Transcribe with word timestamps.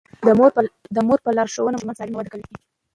د 0.95 0.97
مور 1.07 1.19
په 1.25 1.29
لارښوونه 1.37 1.75
ماشومان 1.77 1.95
سالم 1.99 2.15
وده 2.17 2.29
کوي. 2.33 2.45